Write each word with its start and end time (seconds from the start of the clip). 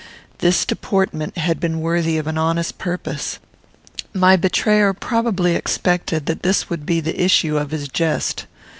This 0.39 0.65
deportment 0.65 1.37
had 1.37 1.59
been 1.59 1.79
worthy 1.79 2.17
of 2.17 2.25
an 2.25 2.35
honest 2.35 2.79
purpose. 2.79 3.37
My 4.15 4.35
betrayer 4.35 4.95
probably 4.95 5.53
expected 5.55 6.25
that 6.25 6.41
this 6.41 6.71
would 6.71 6.87
be 6.87 7.01
the 7.01 7.21
issue 7.23 7.55
of 7.55 7.69
his 7.69 7.87
jest. 7.87 8.47